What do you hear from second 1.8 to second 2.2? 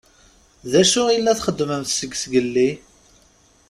seg